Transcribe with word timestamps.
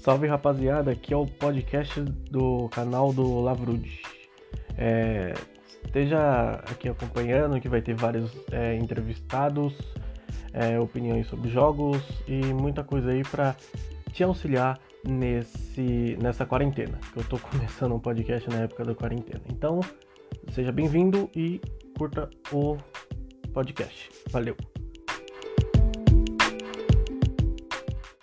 Salve 0.00 0.26
rapaziada, 0.26 0.92
aqui 0.92 1.12
é 1.12 1.16
o 1.16 1.26
podcast 1.26 2.00
do 2.00 2.70
canal 2.70 3.12
do 3.12 3.38
Lavrude. 3.42 4.00
É, 4.78 5.34
esteja 5.84 6.52
aqui 6.52 6.88
acompanhando 6.88 7.60
que 7.60 7.68
vai 7.68 7.82
ter 7.82 7.94
vários 7.94 8.32
é, 8.50 8.76
entrevistados, 8.76 9.74
é, 10.54 10.80
opiniões 10.80 11.26
sobre 11.26 11.50
jogos 11.50 12.02
e 12.26 12.40
muita 12.46 12.82
coisa 12.82 13.10
aí 13.10 13.22
para 13.22 13.54
te 14.10 14.24
auxiliar 14.24 14.80
nesse, 15.06 16.16
nessa 16.18 16.46
quarentena. 16.46 16.98
Que 17.12 17.18
eu 17.18 17.24
tô 17.24 17.36
começando 17.52 17.94
um 17.94 18.00
podcast 18.00 18.48
na 18.48 18.62
época 18.62 18.86
da 18.86 18.94
quarentena. 18.94 19.42
Então, 19.50 19.80
seja 20.50 20.72
bem-vindo 20.72 21.28
e 21.36 21.60
curta 21.98 22.30
o 22.50 22.78
podcast. 23.52 24.08
Valeu! 24.30 24.56